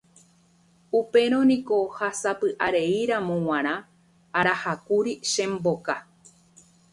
Upérõ 0.99 1.39
niko 1.49 1.77
ha 1.97 2.09
sapy'areíramo 2.21 3.35
g̃uarã 3.45 3.75
arahákuri 4.39 5.13
che 5.31 5.43
mboka. 5.53 5.95